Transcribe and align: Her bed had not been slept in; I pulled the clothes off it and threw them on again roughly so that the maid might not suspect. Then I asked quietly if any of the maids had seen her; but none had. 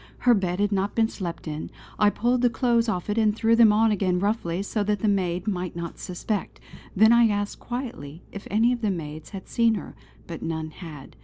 Her 0.17 0.33
bed 0.33 0.59
had 0.59 0.71
not 0.71 0.95
been 0.95 1.09
slept 1.09 1.47
in; 1.47 1.69
I 1.99 2.09
pulled 2.09 2.41
the 2.41 2.49
clothes 2.49 2.89
off 2.89 3.07
it 3.07 3.19
and 3.19 3.35
threw 3.35 3.55
them 3.55 3.71
on 3.71 3.91
again 3.91 4.17
roughly 4.17 4.63
so 4.63 4.83
that 4.85 5.01
the 5.01 5.07
maid 5.07 5.47
might 5.47 5.75
not 5.75 5.99
suspect. 5.99 6.59
Then 6.95 7.11
I 7.13 7.27
asked 7.27 7.59
quietly 7.59 8.23
if 8.31 8.47
any 8.49 8.73
of 8.73 8.81
the 8.81 8.89
maids 8.89 9.29
had 9.29 9.47
seen 9.47 9.75
her; 9.75 9.93
but 10.25 10.41
none 10.41 10.71
had. 10.71 11.15